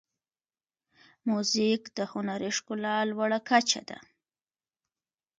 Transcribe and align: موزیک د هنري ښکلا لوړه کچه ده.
موزیک 1.29 1.81
د 1.97 1.99
هنري 2.11 2.51
ښکلا 2.57 2.95
لوړه 3.11 3.39
کچه 3.49 3.81
ده. 3.89 3.99